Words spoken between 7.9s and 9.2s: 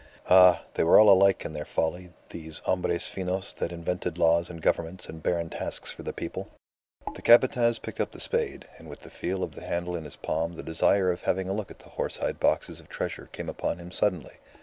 up the spade, and with the